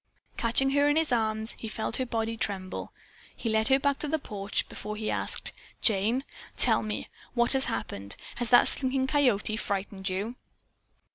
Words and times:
Catching 0.35 0.71
her 0.71 0.89
in 0.89 0.95
his 0.95 1.11
arms, 1.11 1.51
he 1.59 1.67
felt 1.67 1.97
her 1.97 2.07
body 2.07 2.35
tremble. 2.35 2.91
He 3.35 3.49
led 3.49 3.67
her 3.67 3.77
back 3.77 3.99
to 3.99 4.07
the 4.07 4.17
porch 4.17 4.67
before 4.67 4.95
he 4.95 5.11
asked, 5.11 5.51
"Jane, 5.79 6.23
tell 6.57 6.81
me. 6.81 7.07
What 7.35 7.53
has 7.53 7.65
happened? 7.65 8.15
Has 8.37 8.49
that 8.49 8.67
Slinking 8.67 9.05
Coyote 9.05 9.57
frightened 9.57 10.09
you?" 10.09 10.37